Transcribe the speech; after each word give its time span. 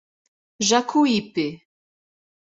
Jacuípe 0.69 1.47